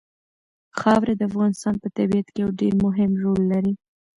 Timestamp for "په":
1.83-1.87